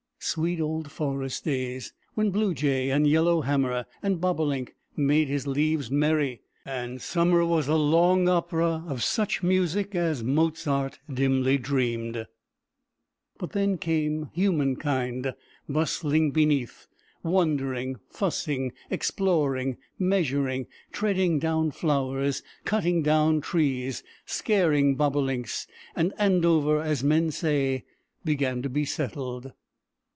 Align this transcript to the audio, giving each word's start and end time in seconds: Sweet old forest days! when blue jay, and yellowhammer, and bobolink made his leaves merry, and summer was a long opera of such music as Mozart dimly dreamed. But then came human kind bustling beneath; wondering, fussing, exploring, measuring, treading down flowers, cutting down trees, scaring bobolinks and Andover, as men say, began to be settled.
Sweet 0.23 0.61
old 0.61 0.91
forest 0.91 1.45
days! 1.45 1.93
when 2.13 2.29
blue 2.29 2.53
jay, 2.53 2.91
and 2.91 3.07
yellowhammer, 3.07 3.87
and 4.03 4.21
bobolink 4.21 4.75
made 4.95 5.27
his 5.27 5.47
leaves 5.47 5.89
merry, 5.89 6.41
and 6.63 7.01
summer 7.01 7.43
was 7.43 7.67
a 7.67 7.73
long 7.75 8.29
opera 8.29 8.83
of 8.87 9.01
such 9.01 9.41
music 9.41 9.95
as 9.95 10.23
Mozart 10.23 10.99
dimly 11.11 11.57
dreamed. 11.57 12.27
But 13.39 13.53
then 13.53 13.79
came 13.79 14.29
human 14.31 14.75
kind 14.75 15.33
bustling 15.67 16.29
beneath; 16.29 16.85
wondering, 17.23 17.95
fussing, 18.11 18.73
exploring, 18.91 19.77
measuring, 19.97 20.67
treading 20.91 21.39
down 21.39 21.71
flowers, 21.71 22.43
cutting 22.63 23.01
down 23.01 23.41
trees, 23.41 24.03
scaring 24.27 24.95
bobolinks 24.95 25.65
and 25.95 26.13
Andover, 26.19 26.79
as 26.79 27.03
men 27.03 27.31
say, 27.31 27.85
began 28.23 28.61
to 28.61 28.69
be 28.69 28.85
settled. 28.85 29.51